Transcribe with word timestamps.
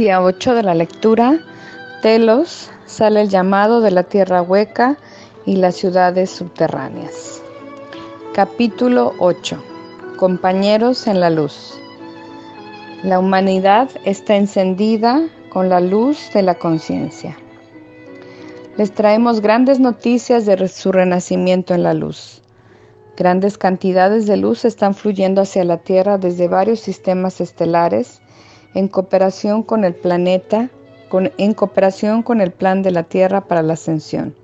Día 0.00 0.22
8 0.22 0.54
de 0.54 0.62
la 0.62 0.72
lectura. 0.72 1.38
Telos, 2.00 2.70
sale 2.86 3.20
el 3.20 3.28
llamado 3.28 3.82
de 3.82 3.90
la 3.90 4.02
tierra 4.02 4.40
hueca 4.40 4.96
y 5.44 5.56
las 5.56 5.76
ciudades 5.76 6.30
subterráneas. 6.30 7.42
Capítulo 8.32 9.12
8. 9.18 9.62
Compañeros 10.16 11.06
en 11.06 11.20
la 11.20 11.28
luz. 11.28 11.78
La 13.02 13.18
humanidad 13.18 13.90
está 14.06 14.36
encendida 14.36 15.28
con 15.52 15.68
la 15.68 15.80
luz 15.80 16.30
de 16.32 16.44
la 16.44 16.54
conciencia. 16.54 17.36
Les 18.78 18.92
traemos 18.92 19.42
grandes 19.42 19.80
noticias 19.80 20.46
de 20.46 20.66
su 20.68 20.92
renacimiento 20.92 21.74
en 21.74 21.82
la 21.82 21.92
luz. 21.92 22.40
Grandes 23.18 23.58
cantidades 23.58 24.26
de 24.26 24.38
luz 24.38 24.64
están 24.64 24.94
fluyendo 24.94 25.42
hacia 25.42 25.62
la 25.64 25.76
Tierra 25.76 26.16
desde 26.16 26.48
varios 26.48 26.80
sistemas 26.80 27.42
estelares 27.42 28.22
en 28.74 28.88
cooperación 28.88 29.62
con 29.62 29.84
el 29.84 29.94
planeta, 29.94 30.70
en 31.12 31.54
cooperación 31.54 32.22
con 32.22 32.40
el 32.40 32.52
plan 32.52 32.82
de 32.82 32.92
la 32.92 33.02
Tierra 33.02 33.42
para 33.42 33.62
la 33.62 33.72
ascensión. 33.72 34.36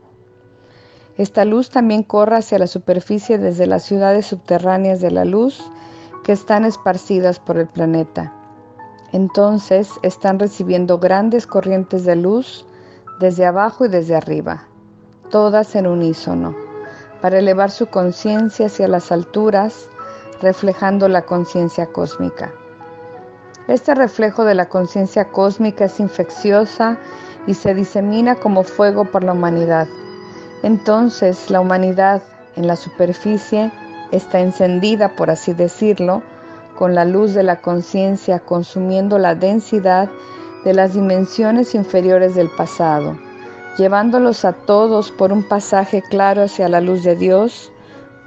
Esta 1.16 1.44
luz 1.44 1.70
también 1.70 2.02
corre 2.02 2.36
hacia 2.36 2.58
la 2.58 2.66
superficie 2.66 3.38
desde 3.38 3.66
las 3.66 3.84
ciudades 3.84 4.26
subterráneas 4.26 5.00
de 5.00 5.10
la 5.10 5.24
luz 5.24 5.62
que 6.24 6.32
están 6.32 6.64
esparcidas 6.64 7.38
por 7.38 7.56
el 7.58 7.68
planeta. 7.68 8.34
Entonces 9.12 9.88
están 10.02 10.38
recibiendo 10.38 10.98
grandes 10.98 11.46
corrientes 11.46 12.04
de 12.04 12.16
luz 12.16 12.66
desde 13.20 13.46
abajo 13.46 13.86
y 13.86 13.88
desde 13.88 14.16
arriba, 14.16 14.68
todas 15.30 15.74
en 15.74 15.86
unísono, 15.86 16.54
para 17.22 17.38
elevar 17.38 17.70
su 17.70 17.86
conciencia 17.86 18.66
hacia 18.66 18.88
las 18.88 19.10
alturas, 19.10 19.88
reflejando 20.42 21.08
la 21.08 21.22
conciencia 21.22 21.86
cósmica. 21.86 22.52
Este 23.68 23.94
reflejo 23.96 24.44
de 24.44 24.54
la 24.54 24.68
conciencia 24.68 25.24
cósmica 25.26 25.86
es 25.86 25.98
infecciosa 25.98 26.98
y 27.46 27.54
se 27.54 27.74
disemina 27.74 28.36
como 28.36 28.62
fuego 28.62 29.04
por 29.04 29.24
la 29.24 29.32
humanidad. 29.32 29.88
Entonces 30.62 31.50
la 31.50 31.60
humanidad 31.60 32.22
en 32.54 32.68
la 32.68 32.76
superficie 32.76 33.72
está 34.12 34.40
encendida, 34.40 35.16
por 35.16 35.30
así 35.30 35.52
decirlo, 35.52 36.22
con 36.76 36.94
la 36.94 37.04
luz 37.04 37.34
de 37.34 37.42
la 37.42 37.60
conciencia, 37.60 38.38
consumiendo 38.38 39.18
la 39.18 39.34
densidad 39.34 40.08
de 40.64 40.72
las 40.72 40.94
dimensiones 40.94 41.74
inferiores 41.74 42.34
del 42.34 42.50
pasado, 42.50 43.18
llevándolos 43.78 44.44
a 44.44 44.52
todos 44.52 45.10
por 45.10 45.32
un 45.32 45.42
pasaje 45.42 46.02
claro 46.02 46.42
hacia 46.42 46.68
la 46.68 46.80
luz 46.80 47.02
de 47.02 47.16
Dios, 47.16 47.72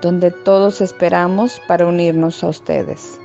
donde 0.01 0.31
todos 0.31 0.81
esperamos 0.81 1.61
para 1.67 1.85
unirnos 1.85 2.43
a 2.43 2.47
ustedes. 2.47 3.19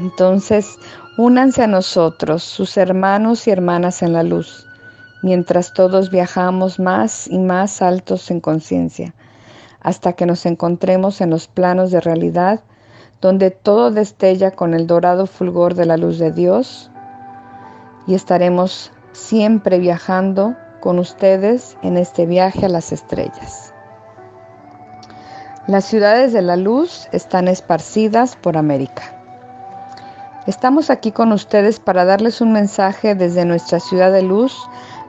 Entonces, 0.00 0.78
Únanse 1.18 1.64
a 1.64 1.66
nosotros, 1.66 2.44
sus 2.44 2.76
hermanos 2.76 3.48
y 3.48 3.50
hermanas 3.50 4.04
en 4.04 4.12
la 4.12 4.22
luz, 4.22 4.68
mientras 5.20 5.72
todos 5.72 6.12
viajamos 6.12 6.78
más 6.78 7.26
y 7.26 7.40
más 7.40 7.82
altos 7.82 8.30
en 8.30 8.40
conciencia, 8.40 9.16
hasta 9.80 10.12
que 10.12 10.26
nos 10.26 10.46
encontremos 10.46 11.20
en 11.20 11.30
los 11.30 11.48
planos 11.48 11.90
de 11.90 12.00
realidad, 12.00 12.60
donde 13.20 13.50
todo 13.50 13.90
destella 13.90 14.52
con 14.52 14.74
el 14.74 14.86
dorado 14.86 15.26
fulgor 15.26 15.74
de 15.74 15.86
la 15.86 15.96
luz 15.96 16.20
de 16.20 16.30
Dios, 16.30 16.88
y 18.06 18.14
estaremos 18.14 18.92
siempre 19.10 19.80
viajando 19.80 20.54
con 20.80 21.00
ustedes 21.00 21.76
en 21.82 21.96
este 21.96 22.26
viaje 22.26 22.66
a 22.66 22.68
las 22.68 22.92
estrellas. 22.92 23.74
Las 25.66 25.84
ciudades 25.84 26.32
de 26.32 26.42
la 26.42 26.54
luz 26.54 27.08
están 27.10 27.48
esparcidas 27.48 28.36
por 28.36 28.56
América. 28.56 29.17
Estamos 30.48 30.88
aquí 30.88 31.12
con 31.12 31.30
ustedes 31.32 31.78
para 31.78 32.06
darles 32.06 32.40
un 32.40 32.52
mensaje 32.52 33.14
desde 33.14 33.44
nuestra 33.44 33.80
ciudad 33.80 34.10
de 34.10 34.22
luz 34.22 34.56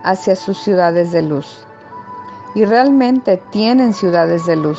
hacia 0.04 0.36
sus 0.36 0.58
ciudades 0.58 1.14
de 1.14 1.22
luz. 1.22 1.66
Y 2.56 2.66
realmente 2.66 3.42
tienen 3.50 3.94
ciudades 3.94 4.46
de 4.48 4.58
luz. 4.58 4.78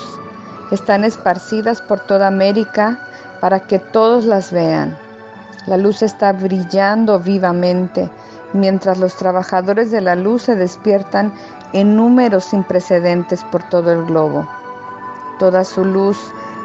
Están 0.71 1.03
esparcidas 1.05 1.81
por 1.81 2.01
toda 2.01 2.27
América 2.27 3.01
para 3.41 3.61
que 3.61 3.79
todos 3.79 4.27
las 4.27 4.53
vean. 4.53 4.99
La 5.65 5.79
luz 5.79 6.03
está 6.03 6.35
brillando 6.35 7.19
vivamente 7.19 8.11
mientras 8.53 8.99
los 8.99 9.17
trabajadores 9.17 9.91
de 9.91 10.03
la 10.03 10.15
luz 10.15 10.43
se 10.43 10.57
despiertan 10.57 11.33
en 11.73 11.97
números 11.97 12.45
sin 12.45 12.65
precedentes 12.65 13.43
por 13.45 13.63
todo 13.71 13.93
el 13.93 14.05
globo. 14.05 14.47
Toda 15.39 15.65
su 15.65 15.87
luz, 15.87 16.19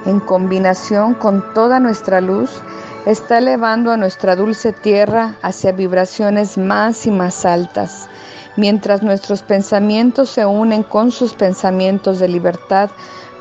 en 0.06 0.20
combinación 0.20 1.14
con 1.14 1.42
toda 1.54 1.80
nuestra 1.80 2.20
luz, 2.20 2.62
está 3.06 3.38
elevando 3.38 3.92
a 3.92 3.98
nuestra 3.98 4.36
dulce 4.36 4.74
tierra 4.74 5.36
hacia 5.42 5.72
vibraciones 5.72 6.58
más 6.58 7.06
y 7.06 7.12
más 7.12 7.46
altas, 7.46 8.10
mientras 8.58 9.04
nuestros 9.04 9.44
pensamientos 9.44 10.30
se 10.30 10.46
unen 10.46 10.84
con 10.84 11.12
sus 11.12 11.34
pensamientos 11.34 12.20
de 12.20 12.28
libertad 12.28 12.90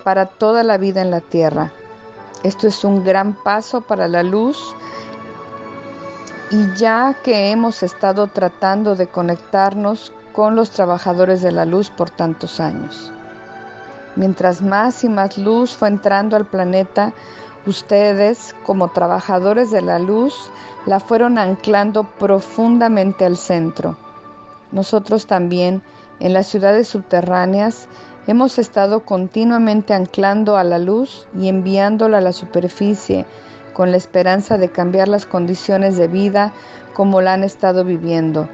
para 0.05 0.27
toda 0.27 0.63
la 0.63 0.77
vida 0.77 1.01
en 1.01 1.11
la 1.11 1.21
tierra. 1.21 1.73
Esto 2.43 2.67
es 2.67 2.85
un 2.85 3.05
gran 3.05 3.43
paso 3.43 3.81
para 3.81 4.07
la 4.07 4.23
luz 4.23 4.59
y 6.51 6.77
ya 6.77 7.17
que 7.25 7.51
hemos 7.51 7.83
estado 7.83 8.27
tratando 8.27 8.95
de 8.97 9.07
conectarnos 9.07 10.13
con 10.35 10.57
los 10.57 10.71
trabajadores 10.71 11.41
de 11.41 11.53
la 11.53 11.65
luz 11.65 11.89
por 11.89 12.11
tantos 12.11 12.61
años. 12.61 13.11
Mientras 14.17 14.61
más 14.61 15.03
y 15.05 15.09
más 15.09 15.39
luz 15.39 15.75
fue 15.75 15.89
entrando 15.89 16.37
al 16.37 16.47
planeta, 16.47 17.15
Ustedes, 17.67 18.55
como 18.65 18.89
trabajadores 18.89 19.71
de 19.71 19.81
la 19.81 19.99
luz, 19.99 20.35
la 20.85 21.01
fueron 21.01 21.39
anclando 21.39 22.05
profundamente 22.19 23.25
al 23.25 23.39
centro. 23.39 23.97
Nosotros 24.71 25.27
también, 25.27 25.83
en 26.21 26.35
las 26.35 26.47
ciudades 26.47 26.89
subterráneas, 26.89 27.89
hemos 28.27 28.59
estado 28.59 29.05
continuamente 29.05 29.95
anclando 29.95 30.57
a 30.57 30.65
la 30.65 30.79
luz 30.79 31.27
y 31.39 31.49
enviándola 31.49 32.19
a 32.19 32.21
la 32.21 32.33
superficie 32.33 33.25
con 33.73 33.91
la 33.91 33.97
esperanza 33.97 34.59
de 34.59 34.71
cambiar 34.71 35.09
las 35.09 35.25
condiciones 35.25 35.97
de 35.97 36.09
vida 36.09 36.53
como 36.93 37.21
la 37.21 37.33
han 37.33 37.45
estado 37.45 37.85
viviendo. 37.85 38.49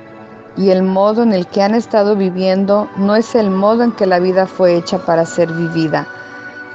Y 0.57 0.71
el 0.71 0.83
modo 0.83 1.23
en 1.23 1.33
el 1.33 1.47
que 1.47 1.63
han 1.63 1.75
estado 1.75 2.17
viviendo 2.17 2.89
no 2.97 3.17
es 3.17 3.35
el 3.35 3.51
modo 3.51 3.83
en 3.83 3.93
que 3.93 4.07
la 4.07 4.21
vida 4.21 4.47
fue 4.47 4.77
hecha 4.77 5.05
para 5.05 5.27
ser 5.27 5.53
vivida. 5.53 6.07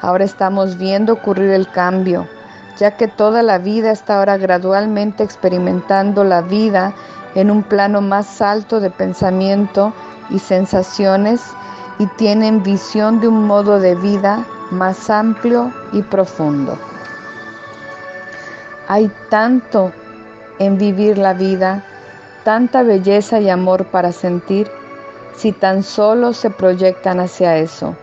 Ahora 0.06 0.24
estamos 0.24 0.78
viendo 0.78 1.14
ocurrir 1.14 1.50
el 1.50 1.68
cambio, 1.68 2.28
ya 2.78 2.96
que 2.96 3.08
toda 3.08 3.42
la 3.42 3.58
vida 3.58 3.90
está 3.90 4.20
ahora 4.20 4.38
gradualmente 4.38 5.24
experimentando 5.24 6.24
la 6.24 6.44
vida 6.44 6.94
en 7.34 7.50
un 7.50 7.64
plano 7.64 8.02
más 8.02 8.40
alto 8.40 8.80
de 8.80 8.92
pensamiento 8.92 9.96
y 10.30 10.38
sensaciones 10.38 11.42
y 11.98 12.06
tienen 12.18 12.62
visión 12.62 13.20
de 13.20 13.30
un 13.30 13.48
modo 13.48 13.80
de 13.80 13.96
vida 13.96 14.46
más 14.70 15.10
amplio 15.10 15.74
y 15.92 16.04
profundo. 16.04 16.78
Hay 18.88 19.12
tanto 19.32 19.92
en 20.60 20.78
vivir 20.78 21.18
la 21.18 21.34
vida, 21.34 21.84
tanta 22.44 22.84
belleza 22.84 23.40
y 23.40 23.50
amor 23.50 23.86
para 23.86 24.12
sentir, 24.12 24.70
si 25.36 25.52
tan 25.52 25.82
solo 25.82 26.32
se 26.34 26.52
proyectan 26.52 27.20
hacia 27.20 27.58
eso. 27.58 27.96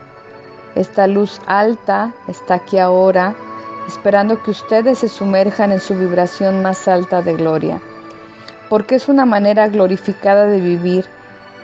Esta 0.74 1.06
luz 1.06 1.40
alta 1.46 2.14
está 2.28 2.54
aquí 2.54 2.78
ahora, 2.78 3.36
esperando 3.86 4.42
que 4.42 4.52
ustedes 4.52 5.00
se 5.00 5.08
sumerjan 5.08 5.70
en 5.70 5.80
su 5.80 5.94
vibración 5.94 6.62
más 6.62 6.88
alta 6.88 7.20
de 7.20 7.34
gloria, 7.34 7.82
porque 8.70 8.94
es 8.94 9.08
una 9.08 9.26
manera 9.26 9.68
glorificada 9.68 10.46
de 10.46 10.60
vivir, 10.60 11.04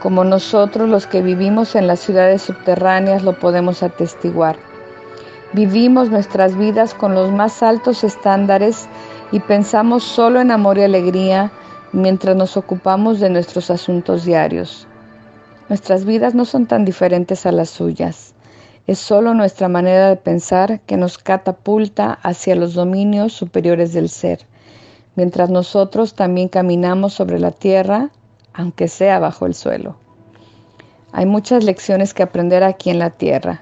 como 0.03 0.25
nosotros 0.25 0.89
los 0.89 1.07
que 1.07 1.23
vivimos 1.23 1.75
en 1.75 1.87
las 1.87 2.01
ciudades 2.01 2.43
subterráneas 2.43 3.23
lo 3.23 3.39
podemos 3.39 3.83
atestiguar. 3.83 4.57
Vivimos 5.55 6.11
nuestras 6.11 6.57
vidas 6.57 6.93
con 6.93 7.15
los 7.15 7.33
más 7.33 7.63
altos 7.63 8.05
estándares 8.05 8.89
y 9.33 9.41
pensamos 9.41 10.05
solo 10.05 10.41
en 10.41 10.51
amor 10.51 10.77
y 10.77 10.83
alegría 10.83 11.51
mientras 11.93 12.37
nos 12.37 12.59
ocupamos 12.59 13.21
de 13.21 13.31
nuestros 13.31 13.71
asuntos 13.71 14.25
diarios. 14.25 14.87
Nuestras 15.71 16.05
vidas 16.05 16.35
no 16.35 16.45
son 16.45 16.67
tan 16.67 16.85
diferentes 16.85 17.47
a 17.47 17.53
las 17.53 17.71
suyas. 17.71 18.28
Es 18.89 18.99
solo 18.99 19.35
nuestra 19.35 19.69
manera 19.69 20.09
de 20.09 20.17
pensar 20.17 20.81
que 20.81 20.97
nos 20.97 21.19
catapulta 21.19 22.19
hacia 22.23 22.57
los 22.57 22.73
dominios 22.73 23.35
superiores 23.35 23.93
del 23.93 24.09
ser, 24.09 24.47
mientras 25.15 25.51
nosotros 25.51 26.15
también 26.15 26.49
caminamos 26.49 27.13
sobre 27.13 27.39
la 27.39 27.51
tierra, 27.51 28.09
aunque 28.55 28.89
sea 28.89 29.19
bajo 29.19 29.45
el 29.45 29.53
suelo. 29.53 29.97
Hay 31.13 31.27
muchas 31.27 31.65
lecciones 31.65 32.15
que 32.15 32.23
aprender 32.23 32.65
aquí 32.65 32.89
en 32.89 32.99
la 32.99 33.11
tierra, 33.11 33.61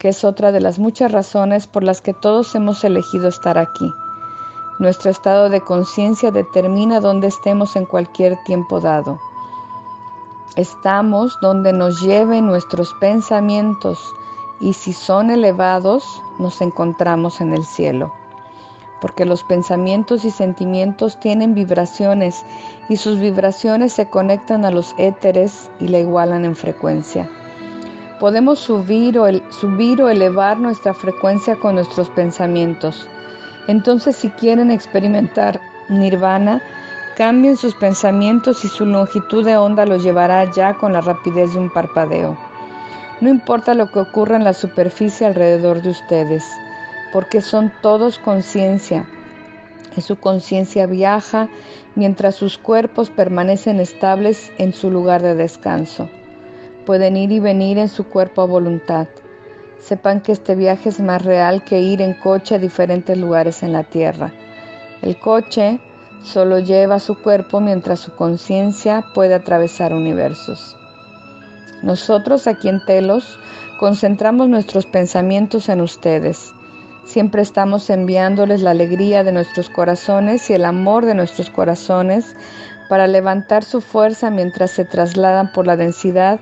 que 0.00 0.08
es 0.08 0.24
otra 0.24 0.50
de 0.50 0.60
las 0.60 0.80
muchas 0.80 1.12
razones 1.12 1.68
por 1.68 1.84
las 1.84 2.00
que 2.00 2.12
todos 2.12 2.52
hemos 2.56 2.82
elegido 2.82 3.28
estar 3.28 3.56
aquí. 3.56 3.88
Nuestro 4.80 5.12
estado 5.12 5.50
de 5.50 5.60
conciencia 5.60 6.32
determina 6.32 6.98
dónde 6.98 7.28
estemos 7.28 7.76
en 7.76 7.86
cualquier 7.86 8.36
tiempo 8.42 8.80
dado. 8.80 9.20
Estamos 10.56 11.38
donde 11.40 11.72
nos 11.72 12.02
lleven 12.02 12.46
nuestros 12.46 12.92
pensamientos, 12.94 14.00
y 14.60 14.72
si 14.72 14.92
son 14.92 15.30
elevados, 15.30 16.04
nos 16.38 16.60
encontramos 16.60 17.40
en 17.40 17.52
el 17.52 17.64
cielo. 17.64 18.12
porque 19.00 19.26
los 19.26 19.44
pensamientos 19.44 20.24
y 20.24 20.30
sentimientos 20.30 21.20
tienen 21.20 21.54
vibraciones 21.54 22.42
y 22.88 22.96
sus 22.96 23.18
vibraciones 23.20 23.92
se 23.92 24.08
conectan 24.08 24.64
a 24.64 24.70
los 24.70 24.94
éteres 24.96 25.70
y 25.78 25.88
la 25.88 25.98
igualan 25.98 26.46
en 26.46 26.56
frecuencia. 26.56 27.28
Podemos 28.18 28.60
subir 28.60 29.18
o, 29.18 29.26
subir 29.50 30.00
o 30.00 30.08
elevar 30.08 30.58
nuestra 30.58 30.94
frecuencia 30.94 31.54
con 31.56 31.74
nuestros 31.74 32.08
pensamientos. 32.10 33.06
Entonces 33.68 34.16
si 34.16 34.30
quieren 34.30 34.70
experimentar 34.70 35.60
nirvana, 35.90 36.62
cambien 37.18 37.58
sus 37.58 37.74
pensamientos 37.74 38.64
y 38.64 38.68
su 38.68 38.86
longitud 38.86 39.44
de 39.44 39.58
onda 39.58 39.84
los 39.84 40.02
llevará 40.02 40.50
ya 40.52 40.72
con 40.74 40.94
la 40.94 41.02
rapidez 41.02 41.52
de 41.52 41.58
un 41.58 41.70
parpadeo. 41.70 42.38
No 43.20 43.30
importa 43.30 43.74
lo 43.74 43.90
que 43.90 44.00
ocurra 44.00 44.36
en 44.36 44.44
la 44.44 44.52
superficie 44.52 45.26
alrededor 45.26 45.82
de 45.82 45.90
ustedes, 45.90 46.44
porque 47.12 47.40
son 47.40 47.72
todos 47.80 48.18
conciencia. 48.18 49.08
Y 49.96 50.00
su 50.00 50.16
conciencia 50.16 50.86
viaja 50.86 51.48
mientras 51.94 52.34
sus 52.34 52.58
cuerpos 52.58 53.10
permanecen 53.10 53.78
estables 53.78 54.52
en 54.58 54.72
su 54.72 54.90
lugar 54.90 55.22
de 55.22 55.36
descanso. 55.36 56.10
Pueden 56.86 57.16
ir 57.16 57.30
y 57.30 57.38
venir 57.38 57.78
en 57.78 57.88
su 57.88 58.04
cuerpo 58.04 58.42
a 58.42 58.46
voluntad. 58.46 59.06
Sepan 59.78 60.20
que 60.20 60.32
este 60.32 60.56
viaje 60.56 60.88
es 60.88 60.98
más 60.98 61.22
real 61.22 61.62
que 61.62 61.80
ir 61.80 62.02
en 62.02 62.14
coche 62.14 62.56
a 62.56 62.58
diferentes 62.58 63.16
lugares 63.16 63.62
en 63.62 63.72
la 63.72 63.84
Tierra. 63.84 64.32
El 65.02 65.18
coche 65.18 65.80
solo 66.22 66.58
lleva 66.58 66.98
su 66.98 67.14
cuerpo 67.22 67.60
mientras 67.60 68.00
su 68.00 68.14
conciencia 68.16 69.04
puede 69.14 69.34
atravesar 69.34 69.92
universos. 69.94 70.76
Nosotros 71.84 72.46
aquí 72.46 72.70
en 72.70 72.82
Telos 72.86 73.38
concentramos 73.78 74.48
nuestros 74.48 74.86
pensamientos 74.86 75.68
en 75.68 75.82
ustedes. 75.82 76.54
Siempre 77.04 77.42
estamos 77.42 77.90
enviándoles 77.90 78.62
la 78.62 78.70
alegría 78.70 79.22
de 79.22 79.32
nuestros 79.32 79.68
corazones 79.68 80.48
y 80.48 80.54
el 80.54 80.64
amor 80.64 81.04
de 81.04 81.14
nuestros 81.14 81.50
corazones 81.50 82.34
para 82.88 83.06
levantar 83.06 83.64
su 83.64 83.82
fuerza 83.82 84.30
mientras 84.30 84.70
se 84.70 84.86
trasladan 84.86 85.52
por 85.52 85.66
la 85.66 85.76
densidad 85.76 86.40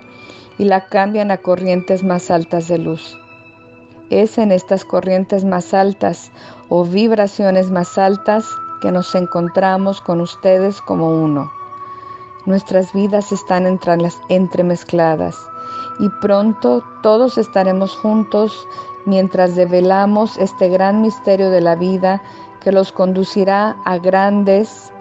y 0.59 0.65
la 0.65 0.87
cambian 0.87 1.33
a 1.33 1.39
corrientes 1.39 2.05
más 2.05 2.31
altas 2.31 2.69
de 2.69 2.79
luz. 2.79 3.19
Es 4.11 4.39
en 4.39 4.53
estas 4.53 4.85
corrientes 4.85 5.45
más 5.45 5.75
altas 5.75 6.31
o 6.69 6.85
vibraciones 6.85 7.69
más 7.69 7.99
altas 7.99 8.47
que 8.81 8.93
nos 8.93 9.13
encontramos 9.17 10.01
con 10.01 10.21
ustedes 10.21 10.81
como 10.83 11.09
uno. 11.09 11.51
Nuestras 12.45 12.93
vidas 12.93 13.31
están 13.31 13.67
entremezcladas 14.29 15.37
y 16.01 16.09
pronto 16.21 16.83
todos 17.03 17.39
estaremos 17.39 17.97
juntos 17.97 18.67
mientras 19.07 19.55
develamos 19.55 20.37
este 20.39 20.69
gran 20.69 21.03
misterio 21.03 21.51
de 21.51 21.61
la 21.61 21.77
vida 21.77 22.21
que 22.61 22.73
los 22.73 22.91
conducirá 22.91 23.77
a 23.85 23.99
grandes, 23.99 24.93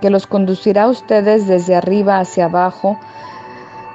que 0.00 0.10
los 0.10 0.26
conducirá 0.26 0.84
a 0.84 0.88
ustedes 0.88 1.46
desde 1.46 1.76
arriba 1.76 2.18
hacia 2.18 2.46
abajo, 2.46 2.98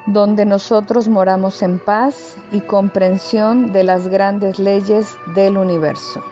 donde 0.07 0.45
nosotros 0.45 1.09
moramos 1.09 1.61
en 1.61 1.79
paz 1.79 2.37
y 2.53 2.61
comprensión 2.61 3.73
de 3.73 3.83
las 3.83 4.07
grandes 4.07 4.59
leyes 4.59 5.17
del 5.35 5.57
universo. 5.57 6.23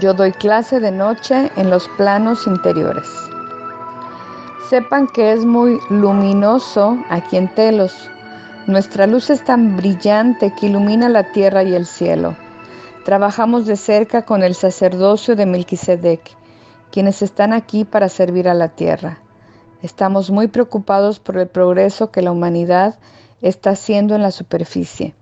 Yo 0.00 0.14
doy 0.14 0.32
clase 0.32 0.80
de 0.80 0.90
noche 0.90 1.52
en 1.56 1.68
los 1.68 1.86
planos 1.98 2.46
interiores. 2.46 3.06
Sepan 4.70 5.06
que 5.06 5.32
es 5.32 5.44
muy 5.44 5.78
luminoso 5.90 6.96
aquí 7.10 7.36
en 7.36 7.54
Telos. 7.54 7.92
Nuestra 8.66 9.06
luz 9.06 9.28
es 9.28 9.44
tan 9.44 9.76
brillante 9.76 10.54
que 10.58 10.68
ilumina 10.68 11.10
la 11.10 11.32
tierra 11.32 11.64
y 11.64 11.74
el 11.74 11.84
cielo. 11.84 12.34
Trabajamos 13.04 13.66
de 13.66 13.76
cerca 13.76 14.24
con 14.24 14.42
el 14.42 14.54
sacerdocio 14.54 15.36
de 15.36 15.44
Melquisedec, 15.44 16.34
quienes 16.90 17.20
están 17.20 17.52
aquí 17.52 17.84
para 17.84 18.08
servir 18.08 18.48
a 18.48 18.54
la 18.54 18.68
tierra. 18.68 19.18
Estamos 19.82 20.30
muy 20.30 20.48
preocupados 20.48 21.20
por 21.20 21.36
el 21.36 21.48
progreso 21.48 22.10
que 22.10 22.22
la 22.22 22.32
humanidad 22.32 22.98
está 23.42 23.70
haciendo 23.70 24.14
en 24.14 24.22
la 24.22 24.30
superficie. 24.30 25.14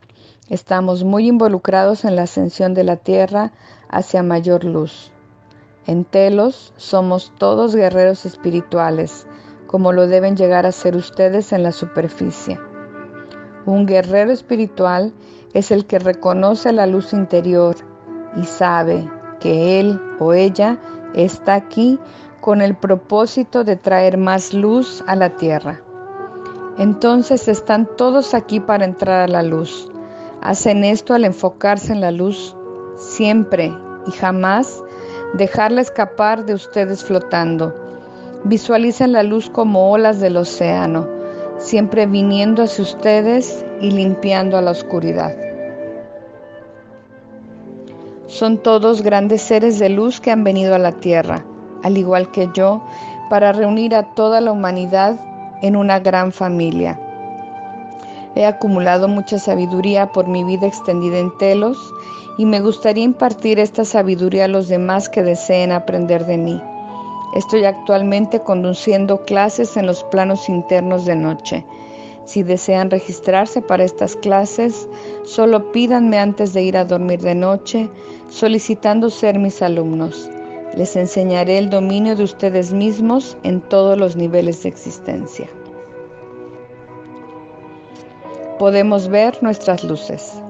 Estamos 0.49 1.05
muy 1.05 1.27
involucrados 1.29 2.05
en 2.05 2.17
la 2.17 2.23
ascensión 2.23 2.73
de 2.73 2.83
la 2.83 2.97
Tierra 2.97 3.53
hacia 3.88 4.23
mayor 4.23 4.64
luz. 4.64 5.12
En 5.87 6.05
Telos 6.05 6.73
somos 6.76 7.32
todos 7.38 7.75
guerreros 7.75 8.26
espirituales, 8.26 9.26
como 9.67 9.93
lo 9.93 10.06
deben 10.06 10.37
llegar 10.37 10.67
a 10.67 10.73
ser 10.73 10.96
ustedes 10.96 11.52
en 11.52 11.62
la 11.62 11.73
superficie. 11.73 12.58
Un 13.67 13.87
guerrero 13.87 14.31
espiritual 14.31 15.12
es 15.55 15.70
el 15.70 15.87
que 15.87 15.99
reconoce 15.99 16.73
la 16.73 16.87
luz 16.87 17.12
interior 17.12 17.76
y 18.37 18.44
sabe 18.44 19.11
que 19.40 19.81
él 19.81 20.00
o 20.19 20.32
ella 20.32 20.79
está 21.14 21.55
aquí 21.55 21.99
con 22.41 22.61
el 22.61 22.76
propósito 22.76 23.64
de 23.64 23.76
traer 23.76 24.19
más 24.19 24.52
luz 24.52 25.02
a 25.06 25.17
la 25.17 25.31
tierra. 25.37 25.82
Entonces 26.79 27.49
están 27.49 27.88
todos 27.96 28.34
aquí 28.34 28.61
para 28.61 28.84
entrar 28.84 29.23
a 29.23 29.29
la 29.29 29.43
luz 29.43 29.91
Hacen 30.41 30.84
esto 30.84 31.14
al 31.14 31.25
enfocarse 31.25 31.93
en 31.93 32.00
la 32.00 32.12
luz 32.12 32.56
siempre 32.99 33.73
y 34.06 34.11
jamás 34.12 34.83
dejarla 35.35 35.81
escapar 35.81 36.45
de 36.45 36.55
ustedes 36.55 37.05
flotando. 37.05 37.75
Visualicen 38.45 39.12
la 39.12 39.23
luz 39.23 39.50
como 39.50 39.91
olas 39.91 40.21
del 40.21 40.37
océano, 40.37 41.09
siempre 41.59 42.06
viniendo 42.06 42.62
hacia 42.62 42.85
ustedes 42.85 43.65
y 43.81 43.91
limpiando 43.91 44.56
a 44.56 44.62
la 44.62 44.71
oscuridad. 44.71 45.37
Son 48.27 48.58
todos 48.58 49.03
grandes 49.03 49.43
seres 49.43 49.79
de 49.79 49.89
luz 49.89 50.20
que 50.20 50.31
han 50.31 50.44
venido 50.44 50.75
a 50.75 50.79
la 50.79 50.93
tierra, 50.93 51.44
al 51.82 51.96
igual 51.96 52.31
que 52.31 52.49
yo, 52.55 52.84
para 53.31 53.53
reunir 53.53 53.94
a 53.94 54.15
toda 54.15 54.41
la 54.41 54.53
humanidad 54.53 55.19
en 55.63 55.77
una 55.77 55.99
gran 55.99 56.32
familia. 56.32 57.01
He 58.39 58.47
acumulado 58.47 59.09
mucha 59.09 59.37
sabiduría 59.37 60.13
por 60.13 60.29
mi 60.29 60.45
vida 60.45 60.69
extendida 60.69 61.19
en 61.19 61.37
Telos 61.39 61.77
y 62.37 62.47
me 62.47 62.61
gustaría 62.61 63.03
impartir 63.03 63.59
esta 63.59 63.85
sabiduría 63.85 64.45
a 64.45 64.49
los 64.49 64.69
demás 64.69 65.09
que 65.09 65.25
deseen 65.25 65.73
aprender 65.73 66.25
de 66.25 66.39
mí. 66.39 66.63
Estoy 67.35 67.65
actualmente 67.65 68.39
conduciendo 68.39 69.23
clases 69.23 69.77
en 69.77 69.87
los 69.87 70.05
planos 70.05 70.49
internos 70.49 71.05
de 71.05 71.17
noche. 71.17 71.67
Si 72.27 72.45
desean 72.45 72.93
registrarse 72.93 73.61
para 73.61 73.83
estas 73.83 74.15
clases, 74.15 74.89
solo 75.25 75.73
pídanme 75.73 76.21
antes 76.21 76.53
de 76.53 76.63
ir 76.63 76.77
a 76.77 76.85
dormir 76.85 77.21
de 77.21 77.35
noche, 77.35 77.91
solicitando 78.29 79.11
ser 79.11 79.37
mis 79.37 79.61
alumnos. 79.63 80.31
Les 80.77 80.95
enseñaré 80.95 81.59
el 81.59 81.71
dominio 81.71 82.15
de 82.15 82.23
ustedes 82.23 82.73
mismos 82.73 83.37
en 83.43 83.61
todos 83.63 83.99
los 83.99 84.15
niveles 84.15 84.63
de 84.63 84.69
existencia 84.69 85.49
podemos 88.58 89.08
ver 89.08 89.41
nuestras 89.43 89.84
luces. 89.84 90.43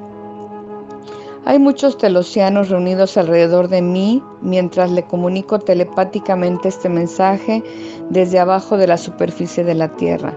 Hay 1.45 1.59
muchos 1.59 1.97
telosianos 1.97 2.69
reunidos 2.69 3.17
alrededor 3.17 3.69
de 3.69 3.81
mí 3.81 4.23
mientras 4.43 4.91
le 4.91 5.03
comunico 5.05 5.59
telepáticamente 5.59 6.69
este 6.69 6.89
mensaje 6.89 7.63
desde 8.11 8.39
abajo 8.39 8.77
de 8.77 8.87
la 8.87 8.99
superficie 8.99 9.65
de 9.65 9.75
la 9.75 9.89
tierra. 9.89 10.37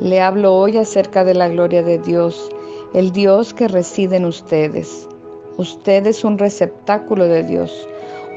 Le 0.00 0.20
hablo 0.20 0.54
hoy 0.54 0.76
acerca 0.76 1.24
de 1.24 1.34
la 1.34 1.48
gloria 1.48 1.82
de 1.82 1.98
Dios, 1.98 2.50
el 2.94 3.12
Dios 3.12 3.54
que 3.54 3.68
reside 3.68 4.16
en 4.16 4.24
ustedes. 4.24 5.08
Usted 5.56 6.06
es 6.06 6.24
un 6.24 6.38
receptáculo 6.38 7.26
de 7.26 7.44
Dios. 7.44 7.86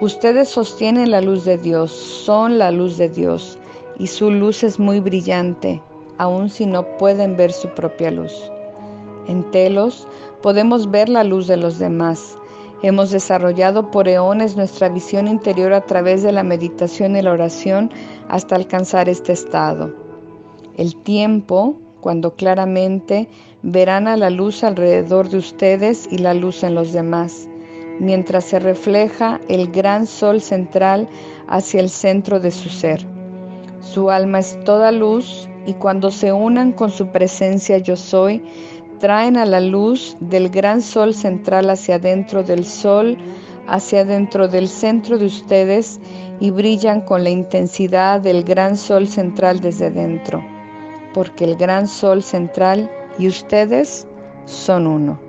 Ustedes 0.01 0.49
sostienen 0.49 1.09
la 1.09 1.21
luz 1.21 1.45
de 1.45 1.57
Dios, 1.57 1.91
son 1.91 2.59
la 2.59 2.69
luz 2.69 2.97
de 2.97 3.09
Dios, 3.09 3.57
y 3.97 4.05
su 4.05 4.29
luz 4.29 4.63
es 4.63 4.77
muy 4.77 4.99
brillante, 4.99 5.81
aun 6.17 6.49
si 6.49 6.65
no 6.65 6.97
pueden 6.97 7.35
ver 7.35 7.51
su 7.51 7.69
propia 7.69 8.11
luz. 8.11 8.33
En 9.27 9.49
Telos 9.51 10.07
podemos 10.41 10.89
ver 10.89 11.09
la 11.09 11.23
luz 11.23 11.47
de 11.47 11.57
los 11.57 11.79
demás. 11.79 12.37
Hemos 12.83 13.11
desarrollado 13.11 13.89
por 13.91 14.07
eones 14.07 14.55
nuestra 14.55 14.89
visión 14.89 15.27
interior 15.27 15.73
a 15.73 15.81
través 15.81 16.23
de 16.23 16.31
la 16.31 16.43
meditación 16.43 17.15
y 17.15 17.21
la 17.21 17.31
oración 17.31 17.91
hasta 18.29 18.55
alcanzar 18.55 19.09
este 19.09 19.33
estado. 19.33 19.93
El 20.77 20.95
tiempo, 20.95 21.75
cuando 22.01 22.35
claramente 22.35 23.27
verán 23.63 24.07
a 24.07 24.15
la 24.15 24.29
luz 24.29 24.63
alrededor 24.63 25.29
de 25.29 25.37
ustedes 25.37 26.07
y 26.11 26.19
la 26.19 26.35
luz 26.35 26.63
en 26.63 26.75
los 26.75 26.93
demás, 26.93 27.49
mientras 27.99 28.45
se 28.45 28.59
refleja 28.59 29.41
el 29.49 29.71
gran 29.71 30.05
sol 30.05 30.39
central 30.39 31.09
hacia 31.47 31.79
el 31.79 31.89
centro 31.89 32.39
de 32.39 32.51
su 32.51 32.69
ser. 32.69 33.05
Su 33.79 34.11
alma 34.11 34.39
es 34.39 34.59
toda 34.63 34.91
luz 34.91 35.49
y 35.67 35.73
cuando 35.73 36.09
se 36.09 36.31
unan 36.31 36.71
con 36.71 36.89
su 36.89 37.09
presencia 37.09 37.77
yo 37.77 37.95
soy, 37.97 38.41
traen 38.99 39.37
a 39.37 39.45
la 39.45 39.59
luz 39.59 40.15
del 40.21 40.49
gran 40.49 40.81
sol 40.81 41.13
central 41.13 41.69
hacia 41.69 41.95
adentro 41.95 42.41
del 42.41 42.65
sol, 42.65 43.17
hacia 43.67 44.01
adentro 44.01 44.47
del 44.47 44.69
centro 44.69 45.17
de 45.17 45.25
ustedes 45.25 45.99
y 46.39 46.51
brillan 46.51 47.01
con 47.01 47.23
la 47.23 47.29
intensidad 47.29 48.21
del 48.21 48.43
gran 48.43 48.77
sol 48.77 49.07
central 49.07 49.59
desde 49.59 49.91
dentro, 49.91 50.41
porque 51.13 51.43
el 51.43 51.57
gran 51.57 51.85
sol 51.85 52.23
central 52.23 52.89
y 53.19 53.27
ustedes 53.27 54.07
son 54.45 54.87
uno. 54.87 55.19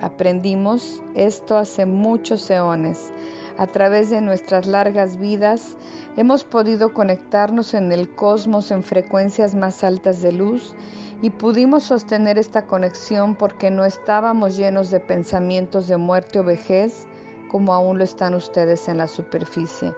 Aprendimos 0.00 1.02
esto 1.16 1.58
hace 1.58 1.84
muchos 1.86 2.48
eones. 2.50 3.12
A 3.60 3.66
través 3.66 4.08
de 4.08 4.22
nuestras 4.22 4.66
largas 4.66 5.18
vidas 5.18 5.76
hemos 6.16 6.44
podido 6.44 6.94
conectarnos 6.94 7.74
en 7.74 7.92
el 7.92 8.08
cosmos 8.14 8.70
en 8.70 8.82
frecuencias 8.82 9.54
más 9.54 9.84
altas 9.84 10.22
de 10.22 10.32
luz 10.32 10.74
y 11.20 11.28
pudimos 11.28 11.82
sostener 11.82 12.38
esta 12.38 12.66
conexión 12.66 13.36
porque 13.36 13.70
no 13.70 13.84
estábamos 13.84 14.56
llenos 14.56 14.90
de 14.90 14.98
pensamientos 14.98 15.88
de 15.88 15.98
muerte 15.98 16.38
o 16.38 16.42
vejez 16.42 17.06
como 17.50 17.74
aún 17.74 17.98
lo 17.98 18.04
están 18.04 18.32
ustedes 18.32 18.88
en 18.88 18.96
la 18.96 19.06
superficie. 19.06 19.92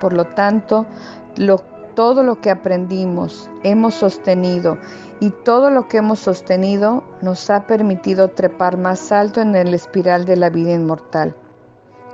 Por 0.00 0.14
lo 0.14 0.24
tanto, 0.24 0.86
todo 1.94 2.22
lo 2.22 2.40
que 2.40 2.50
aprendimos, 2.50 3.50
hemos 3.64 3.96
sostenido 3.96 4.78
y 5.20 5.28
todo 5.44 5.68
lo 5.68 5.88
que 5.88 5.98
hemos 5.98 6.20
sostenido 6.20 7.04
nos 7.20 7.50
ha 7.50 7.66
permitido 7.66 8.28
trepar 8.28 8.78
más 8.78 9.12
alto 9.12 9.42
en 9.42 9.54
el 9.56 9.74
espiral 9.74 10.24
de 10.24 10.36
la 10.36 10.48
vida 10.48 10.72
inmortal. 10.72 11.36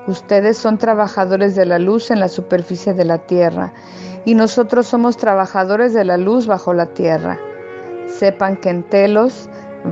Ustedes 0.07 0.59
son 0.59 0.77
trabajadores 0.77 1.55
de 1.57 1.65
la 1.65 1.79
luz 1.79 2.11
en 2.11 2.21
la 2.21 2.29
superficie 2.29 2.93
de 2.93 3.07
la 3.07 3.19
tierra 3.19 3.73
y 4.27 4.35
nosotros 4.35 4.87
somos 4.87 5.17
trabajadores 5.17 5.95
de 5.95 6.05
la 6.05 6.19
luz 6.19 6.47
bajo 6.47 6.75
la 6.75 6.87
tierra. 6.87 7.39
Sepan 8.07 8.59
que 8.59 8.69
en 8.69 8.83
Telos 8.83 9.49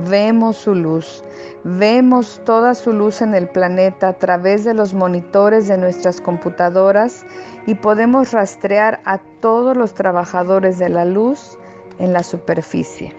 vemos 0.09 0.57
su 0.57 0.75
luz, 0.75 1.23
vemos 1.63 2.39
toda 2.45 2.75
su 2.75 2.93
luz 2.93 3.23
en 3.23 3.33
el 3.33 3.49
planeta 3.49 4.09
a 4.09 4.19
través 4.19 4.63
de 4.65 4.75
los 4.75 4.93
monitores 4.93 5.67
de 5.67 5.79
nuestras 5.79 6.21
computadoras 6.21 7.25
y 7.65 7.73
podemos 7.73 8.31
rastrear 8.33 9.01
a 9.05 9.17
todos 9.41 9.75
los 9.75 9.95
trabajadores 9.95 10.77
de 10.77 10.89
la 10.89 11.05
luz 11.05 11.57
en 11.97 12.13
la 12.13 12.21
superficie. 12.21 13.15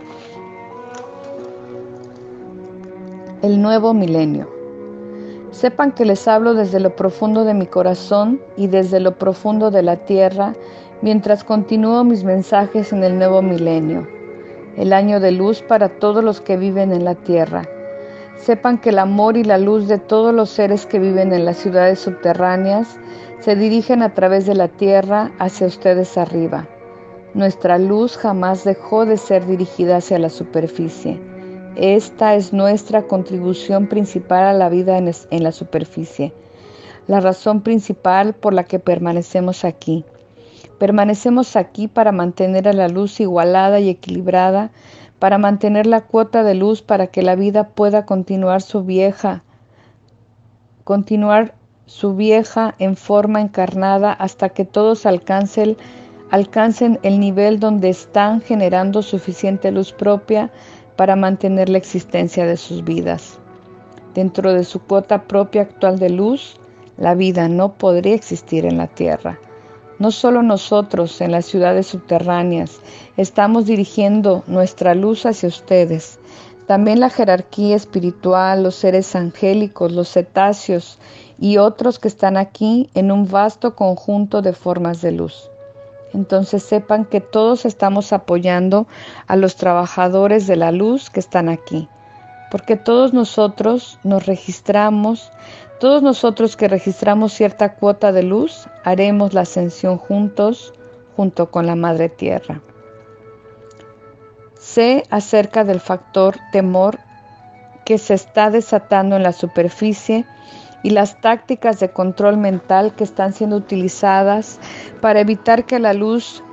El 3.43 3.61
nuevo 3.61 3.93
milenio. 3.95 4.54
Sepan 5.55 5.93
que 5.93 6.05
les 6.05 6.27
hablo 6.27 6.55
desde 6.55 6.81
lo 6.81 6.97
profundo 6.97 7.45
de 7.45 7.55
mi 7.55 7.67
corazón 7.67 8.41
y 8.57 8.67
desde 8.67 8.99
lo 8.99 9.17
profundo 9.19 9.71
de 9.71 9.85
la 9.85 9.99
tierra 9.99 10.53
mientras 11.01 11.45
continúo 11.45 12.03
mis 12.03 12.25
mensajes 12.25 12.93
en 12.93 13.05
el 13.05 13.17
nuevo 13.17 13.41
milenio, 13.41 14.05
el 14.77 14.93
año 14.93 15.21
de 15.21 15.31
luz 15.31 15.63
para 15.63 15.89
todos 15.89 16.25
los 16.25 16.41
que 16.41 16.57
viven 16.57 16.93
en 16.93 17.05
la 17.05 17.15
tierra. 17.15 17.63
Sepan 18.35 18.79
que 18.79 18.91
el 18.91 18.99
amor 18.99 19.37
y 19.37 19.45
la 19.45 19.59
luz 19.59 19.87
de 19.87 19.99
todos 19.99 20.35
los 20.35 20.51
seres 20.51 20.87
que 20.87 20.99
viven 20.99 21.33
en 21.33 21.45
las 21.45 21.59
ciudades 21.59 22.01
subterráneas 22.01 22.99
se 23.39 23.55
dirigen 23.55 24.03
a 24.03 24.13
través 24.13 24.47
de 24.47 24.57
la 24.57 24.67
tierra 24.67 25.31
hacia 25.39 25.69
ustedes 25.69 26.19
arriba. 26.19 26.67
Nuestra 27.33 27.79
luz 27.79 28.17
jamás 28.17 28.65
dejó 28.65 29.07
de 29.07 29.19
ser 29.19 29.47
dirigida 29.47 29.99
hacia 29.99 30.19
la 30.19 30.31
superficie. 30.31 31.21
Esta 31.77 32.37
es 32.37 32.53
nuestra 32.53 33.09
contribución 33.09 33.89
principal 33.89 34.45
a 34.45 34.53
la 34.53 34.69
vida 34.69 34.97
en, 34.97 35.43
la 35.43 35.51
superficie, 35.51 36.33
la 37.09 37.19
razón 37.19 37.63
principal 37.63 38.33
por 38.35 38.55
la 38.55 38.63
que 38.63 38.79
permanecemos 38.79 39.65
aquí. 39.65 40.05
Permanecemos 40.79 41.57
aquí 41.57 41.89
para 41.89 42.13
mantener 42.13 42.69
a 42.69 42.73
la 42.73 42.89
luz 42.89 43.19
igualada 43.19 43.81
y 43.81 43.89
equilibrada, 43.89 44.71
para 45.19 45.37
mantener 45.39 45.87
la 45.87 46.03
cuota 46.03 46.45
de 46.45 46.55
luz 46.55 46.81
para 46.83 47.09
que 47.09 47.23
la 47.23 47.35
vida 47.35 47.71
pueda 47.71 48.07
continuar 48.07 48.63
su 48.63 48.85
vieja, 48.85 49.43
continuar 50.85 51.57
su 51.87 52.15
vieja 52.15 52.77
en 52.79 52.95
forma 52.95 53.41
encarnada 53.41 54.13
hasta 54.13 54.51
que 54.51 54.65
todos 54.65 55.07
alcancen, 55.07 55.77
alcancen 56.31 57.01
el 57.03 57.19
nivel 57.19 57.59
donde 57.59 57.89
están 57.89 58.41
generando 58.43 59.03
suficiente 59.03 59.73
luz 59.73 59.93
propia 59.93 60.53
para 60.97 61.17
mantener 61.17 61.69
la 61.69 61.79
existencia 61.79 62.47
de 62.47 62.57
sus 62.57 62.85
vidas. 62.85 63.39
Dentro 64.15 64.53
de 64.53 64.65
su 64.65 64.81
cuota 64.81 65.25
propia 65.25 65.63
actual 65.63 65.99
de 65.99 66.11
luz, 66.11 66.57
la 66.97 67.15
vida 67.15 67.49
no 67.49 67.75
podría 67.75 68.15
existir 68.15 68.65
en 68.65 68.79
la 68.79 68.87
Tierra. 68.87 69.41
No 69.99 70.11
solo 70.11 70.43
nosotros 70.43 71.21
en 71.21 71.33
las 71.33 71.47
ciudades 71.47 71.87
subterráneas 71.87 72.81
estamos 73.17 73.67
dirigiendo 73.67 74.45
nuestra 74.47 74.95
luz 74.95 75.25
hacia 75.27 75.49
ustedes, 75.49 76.19
también 76.67 76.99
la 76.99 77.11
jerarquía 77.11 77.77
espiritual, 77.77 78.63
los 78.63 78.75
seres 78.75 79.15
angélicos, 79.15 79.93
los 79.93 80.11
cetáceos 80.11 80.99
y 81.39 81.59
otros 81.59 81.99
que 81.99 82.09
están 82.09 82.37
aquí 82.37 82.89
en 82.95 83.13
un 83.13 83.29
vasto 83.29 83.75
conjunto 83.77 84.41
de 84.41 84.53
formas 84.55 85.03
de 85.03 85.13
luz. 85.13 85.51
Entonces 86.15 86.63
sepan 86.63 87.05
que 87.05 87.21
todos 87.21 87.67
estamos 87.67 88.13
apoyando 88.13 88.87
a 89.27 89.35
los 89.37 89.57
trabajadores 89.57 90.47
de 90.47 90.57
la 90.57 90.71
luz 90.71 91.11
que 91.11 91.19
están 91.21 91.49
aquí, 91.49 91.89
porque 92.51 92.77
todos 92.77 93.13
nosotros 93.13 93.99
nos 94.05 94.25
registramos, 94.25 95.33
todos 95.81 96.03
nosotros 96.03 96.57
que 96.57 96.69
registramos 96.69 97.33
cierta 97.33 97.75
cuota 97.75 98.13
de 98.13 98.23
luz, 98.23 98.69
haremos 98.85 99.35
la 99.35 99.41
ascensión 99.41 99.99
juntos, 99.99 100.73
junto 101.17 101.51
con 101.51 101.67
la 101.67 101.75
Madre 101.75 102.09
Tierra. 102.09 102.63
Sé 104.59 105.03
acerca 105.11 105.65
del 105.65 105.81
factor 105.81 106.37
temor 106.53 107.01
que 107.85 107.99
se 107.99 108.15
está 108.15 108.51
desatando 108.51 109.17
en 109.17 109.25
la 109.25 109.33
superficie 109.33 110.25
y 110.85 110.91
las 110.91 111.21
tácticas 111.21 111.81
de 111.81 111.91
control 111.91 112.37
mental 112.37 112.95
que 112.95 113.05
están 113.05 113.33
siendo 113.33 113.57
utilizadas 113.57 114.61
para 115.01 115.21
evitar 115.21 115.65
que 115.65 115.81
la 115.81 115.95
luz 115.95 116.45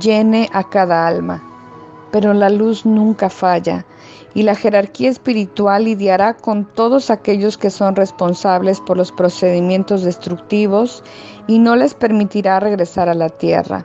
llene 0.00 0.48
a 0.52 0.70
cada 0.70 1.06
alma. 1.06 1.42
Pero 2.12 2.32
la 2.32 2.48
luz 2.48 2.86
nunca 2.86 3.28
falla 3.28 3.84
y 4.32 4.44
la 4.44 4.54
jerarquía 4.54 5.10
espiritual 5.10 5.84
lidiará 5.84 6.34
con 6.34 6.64
todos 6.64 7.10
aquellos 7.10 7.58
que 7.58 7.70
son 7.70 7.96
responsables 7.96 8.80
por 8.80 8.96
los 8.96 9.10
procedimientos 9.10 10.04
destructivos 10.04 11.02
y 11.48 11.58
no 11.58 11.74
les 11.74 11.94
permitirá 11.94 12.60
regresar 12.60 13.08
a 13.08 13.14
la 13.14 13.28
tierra. 13.28 13.84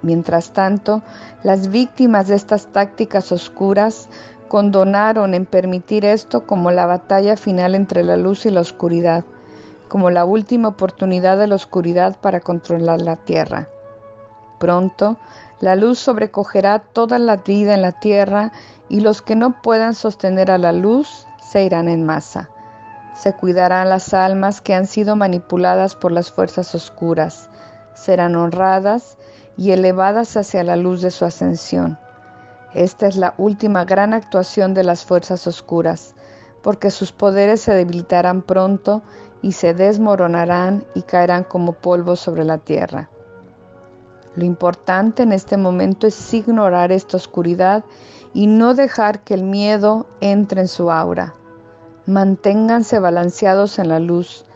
Mientras 0.00 0.54
tanto, 0.54 1.02
las 1.42 1.68
víctimas 1.68 2.28
de 2.28 2.34
estas 2.34 2.72
tácticas 2.72 3.30
oscuras 3.30 4.08
condonaron 4.52 5.32
en 5.32 5.46
permitir 5.46 6.04
esto 6.04 6.46
como 6.46 6.70
la 6.72 6.84
batalla 6.84 7.38
final 7.38 7.74
entre 7.74 8.04
la 8.04 8.18
luz 8.18 8.44
y 8.44 8.50
la 8.50 8.60
oscuridad, 8.60 9.24
como 9.88 10.10
la 10.10 10.26
última 10.26 10.68
oportunidad 10.68 11.38
de 11.38 11.46
la 11.46 11.54
oscuridad 11.54 12.20
para 12.20 12.40
controlar 12.40 13.00
la 13.00 13.16
tierra. 13.16 13.70
Pronto, 14.60 15.16
la 15.60 15.74
luz 15.74 16.00
sobrecogerá 16.00 16.80
toda 16.80 17.18
la 17.18 17.38
vida 17.38 17.72
en 17.72 17.80
la 17.80 17.92
tierra 17.92 18.52
y 18.90 19.00
los 19.00 19.22
que 19.22 19.36
no 19.36 19.62
puedan 19.62 19.94
sostener 19.94 20.50
a 20.50 20.58
la 20.58 20.72
luz 20.72 21.26
se 21.50 21.64
irán 21.64 21.88
en 21.88 22.04
masa. 22.04 22.50
Se 23.14 23.32
cuidarán 23.32 23.88
las 23.88 24.12
almas 24.12 24.60
que 24.60 24.74
han 24.74 24.86
sido 24.86 25.16
manipuladas 25.16 25.96
por 25.96 26.12
las 26.12 26.30
fuerzas 26.30 26.74
oscuras, 26.74 27.48
serán 27.94 28.36
honradas 28.36 29.16
y 29.56 29.70
elevadas 29.70 30.36
hacia 30.36 30.62
la 30.62 30.76
luz 30.76 31.00
de 31.00 31.10
su 31.10 31.24
ascensión. 31.24 32.01
Esta 32.74 33.06
es 33.06 33.16
la 33.16 33.34
última 33.36 33.84
gran 33.84 34.14
actuación 34.14 34.72
de 34.72 34.82
las 34.82 35.04
fuerzas 35.04 35.46
oscuras, 35.46 36.14
porque 36.62 36.90
sus 36.90 37.12
poderes 37.12 37.60
se 37.60 37.74
debilitarán 37.74 38.42
pronto 38.42 39.02
y 39.42 39.52
se 39.52 39.74
desmoronarán 39.74 40.86
y 40.94 41.02
caerán 41.02 41.44
como 41.44 41.72
polvo 41.74 42.16
sobre 42.16 42.44
la 42.44 42.58
tierra. 42.58 43.10
Lo 44.36 44.44
importante 44.44 45.24
en 45.24 45.32
este 45.32 45.58
momento 45.58 46.06
es 46.06 46.32
ignorar 46.32 46.90
esta 46.92 47.18
oscuridad 47.18 47.84
y 48.32 48.46
no 48.46 48.74
dejar 48.74 49.20
que 49.20 49.34
el 49.34 49.42
miedo 49.42 50.06
entre 50.20 50.62
en 50.62 50.68
su 50.68 50.90
aura. 50.90 51.34
Manténganse 52.06 52.98
balanceados 52.98 53.78
en 53.78 53.88
la 53.88 53.98
luz. 53.98 54.46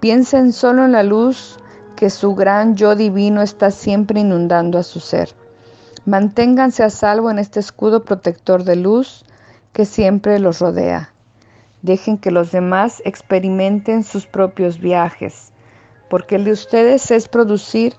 Piensen 0.00 0.52
solo 0.52 0.84
en 0.84 0.92
la 0.92 1.02
luz 1.02 1.56
que 1.96 2.10
su 2.10 2.34
gran 2.34 2.76
yo 2.76 2.94
divino 2.94 3.40
está 3.40 3.70
siempre 3.70 4.20
inundando 4.20 4.78
a 4.78 4.82
su 4.82 5.00
ser. 5.00 5.34
Manténganse 6.04 6.82
a 6.82 6.90
salvo 6.90 7.30
en 7.30 7.38
este 7.38 7.60
escudo 7.60 8.04
protector 8.04 8.64
de 8.64 8.74
luz 8.74 9.24
que 9.72 9.84
siempre 9.84 10.40
los 10.40 10.58
rodea. 10.58 11.12
Dejen 11.82 12.18
que 12.18 12.32
los 12.32 12.50
demás 12.50 13.00
experimenten 13.04 14.02
sus 14.02 14.26
propios 14.26 14.80
viajes, 14.80 15.52
porque 16.10 16.34
el 16.34 16.44
de 16.44 16.50
ustedes 16.50 17.12
es 17.12 17.28
producir 17.28 17.94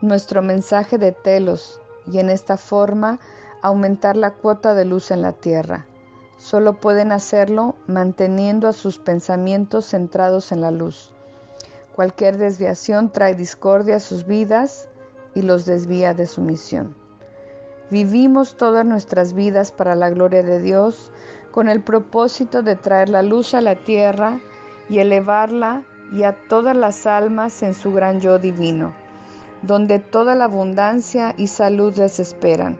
nuestro 0.00 0.42
mensaje 0.42 0.96
de 0.96 1.10
telos 1.10 1.80
y 2.06 2.20
en 2.20 2.30
esta 2.30 2.56
forma 2.56 3.18
aumentar 3.62 4.16
la 4.16 4.30
cuota 4.30 4.74
de 4.74 4.84
luz 4.84 5.10
en 5.10 5.20
la 5.20 5.32
tierra. 5.32 5.86
Solo 6.38 6.78
pueden 6.78 7.10
hacerlo 7.10 7.74
manteniendo 7.88 8.68
a 8.68 8.72
sus 8.72 9.00
pensamientos 9.00 9.86
centrados 9.86 10.52
en 10.52 10.60
la 10.60 10.70
luz. 10.70 11.12
Cualquier 11.96 12.38
desviación 12.38 13.10
trae 13.10 13.34
discordia 13.34 13.96
a 13.96 14.00
sus 14.00 14.24
vidas 14.24 14.88
y 15.34 15.42
los 15.42 15.66
desvía 15.66 16.14
de 16.14 16.26
su 16.26 16.42
misión. 16.42 16.99
Vivimos 17.90 18.56
todas 18.56 18.86
nuestras 18.86 19.32
vidas 19.32 19.72
para 19.72 19.96
la 19.96 20.10
gloria 20.10 20.44
de 20.44 20.62
Dios 20.62 21.10
con 21.50 21.68
el 21.68 21.82
propósito 21.82 22.62
de 22.62 22.76
traer 22.76 23.08
la 23.08 23.22
luz 23.22 23.52
a 23.52 23.60
la 23.60 23.74
tierra 23.74 24.40
y 24.88 25.00
elevarla 25.00 25.82
y 26.12 26.22
a 26.22 26.36
todas 26.48 26.76
las 26.76 27.04
almas 27.04 27.64
en 27.64 27.74
su 27.74 27.92
gran 27.92 28.20
yo 28.20 28.38
divino, 28.38 28.94
donde 29.62 29.98
toda 29.98 30.36
la 30.36 30.44
abundancia 30.44 31.34
y 31.36 31.48
salud 31.48 31.92
les 31.96 32.20
esperan, 32.20 32.78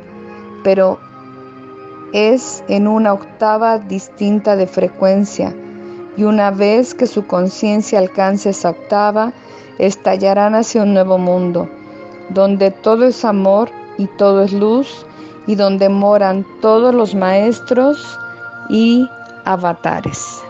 pero 0.62 1.00
es 2.12 2.62
en 2.68 2.86
una 2.86 3.12
octava 3.12 3.78
distinta 3.78 4.54
de 4.54 4.68
frecuencia, 4.68 5.52
y 6.16 6.22
una 6.22 6.52
vez 6.52 6.94
que 6.94 7.08
su 7.08 7.26
conciencia 7.26 7.98
alcance 7.98 8.50
esa 8.50 8.70
octava, 8.70 9.32
estallarán 9.78 10.54
hacia 10.54 10.82
un 10.82 10.94
nuevo 10.94 11.18
mundo, 11.18 11.68
donde 12.28 12.70
todo 12.70 13.06
es 13.06 13.24
amor 13.24 13.70
y 14.00 14.06
todo 14.16 14.42
es 14.42 14.52
luz, 14.54 15.04
y 15.46 15.54
donde 15.56 15.90
moran 15.90 16.46
todos 16.62 16.94
los 16.94 17.14
maestros 17.14 18.18
y 18.70 19.06
avatares. 19.44 20.42